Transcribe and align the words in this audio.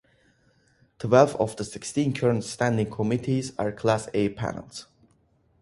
Twelve 0.97 1.35
of 1.35 1.57
the 1.57 1.63
sixteen 1.63 2.11
current 2.11 2.43
standing 2.43 2.89
committees 2.89 3.53
are 3.59 3.71
Class 3.71 4.09
A 4.15 4.29
panels. 4.29 4.87